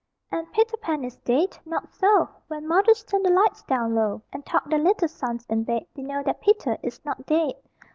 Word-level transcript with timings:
And 0.31 0.51
Peter 0.51 0.77
Pan 0.77 1.03
is 1.03 1.17
dead? 1.17 1.59
Not 1.63 1.93
so! 1.93 2.27
When 2.47 2.67
mothers 2.67 3.03
turn 3.03 3.21
the 3.21 3.29
lights 3.29 3.61
down 3.61 3.93
low 3.93 4.23
And 4.33 4.43
tuck 4.43 4.67
their 4.67 4.79
little 4.79 5.07
sons 5.07 5.45
in 5.47 5.63
bed, 5.63 5.85
They 5.95 6.01
know 6.01 6.23
that 6.23 6.41
Peter 6.41 6.75
is 6.81 7.05
not 7.05 7.27
dead.... 7.27 7.53